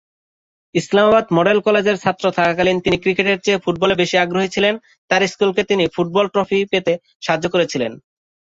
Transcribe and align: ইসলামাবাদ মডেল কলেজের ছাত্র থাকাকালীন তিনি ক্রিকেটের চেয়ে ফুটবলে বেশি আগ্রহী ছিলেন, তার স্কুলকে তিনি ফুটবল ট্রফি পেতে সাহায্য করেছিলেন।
ইসলামাবাদ 0.75 1.25
মডেল 1.37 1.57
কলেজের 1.61 1.97
ছাত্র 1.97 2.25
থাকাকালীন 2.31 2.77
তিনি 2.81 2.97
ক্রিকেটের 2.97 3.39
চেয়ে 3.45 3.63
ফুটবলে 3.63 3.95
বেশি 3.95 4.15
আগ্রহী 4.17 4.49
ছিলেন, 4.55 4.73
তার 5.09 5.21
স্কুলকে 5.27 5.61
তিনি 5.63 5.83
ফুটবল 5.95 6.25
ট্রফি 6.33 6.59
পেতে 6.71 6.93
সাহায্য 7.21 7.45
করেছিলেন। 7.53 7.91